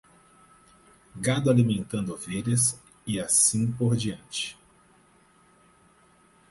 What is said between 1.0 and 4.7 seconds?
Gado alimentando ovelhas e assim por diante